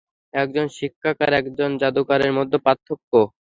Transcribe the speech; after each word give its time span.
একজন 0.33 0.65
শিক্ষক 0.77 1.15
আর 1.25 1.31
একজন 1.39 1.69
জাদুকরের 1.81 2.31
মধ্যে 2.37 2.57
পার্থক্য। 2.65 3.11